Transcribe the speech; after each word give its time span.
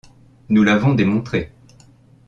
Nous 0.49 0.63
l’avons 0.63 0.95
démontré. 0.95 1.51